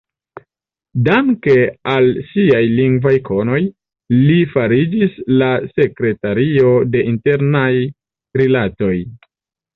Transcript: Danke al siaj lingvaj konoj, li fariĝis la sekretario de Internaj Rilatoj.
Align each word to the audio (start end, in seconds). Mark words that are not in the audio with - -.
Danke 1.07 1.53
al 1.91 2.07
siaj 2.29 2.61
lingvaj 2.79 3.13
konoj, 3.27 3.59
li 4.23 4.39
fariĝis 4.55 5.21
la 5.43 5.51
sekretario 5.77 6.73
de 6.97 7.07
Internaj 7.15 7.71
Rilatoj. 8.43 8.99